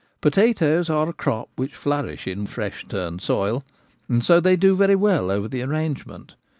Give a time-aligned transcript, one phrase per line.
[0.19, 3.63] Potatoes are a crop which flourish in fresh turned soil,
[4.09, 6.33] and so they do very well over the arrangement.